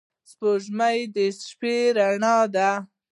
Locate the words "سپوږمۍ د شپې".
0.31-1.75